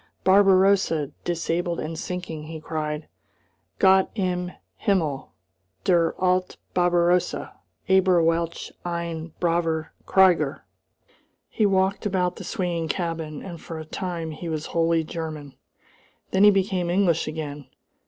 "Barbarossa 0.23 1.11
disabled 1.23 1.79
and 1.79 1.95
sinking," 1.95 2.45
he 2.45 2.59
cried. 2.59 3.07
"Gott 3.77 4.09
im 4.15 4.51
Himmel! 4.77 5.31
Der 5.83 6.15
alte 6.17 6.57
Barbarossa! 6.73 7.53
Aber 7.87 8.23
welch 8.23 8.71
ein 8.83 9.31
braver 9.39 9.93
krieger!" 10.07 10.65
He 11.49 11.67
walked 11.67 12.07
about 12.07 12.37
the 12.37 12.43
swinging 12.43 12.87
cabin, 12.87 13.43
and 13.43 13.61
for 13.61 13.77
a 13.77 13.85
time 13.85 14.31
he 14.31 14.49
was 14.49 14.65
wholly 14.73 15.03
German. 15.03 15.53
Then 16.31 16.45
he 16.45 16.49
became 16.49 16.89
English 16.89 17.27
again. 17.27 17.67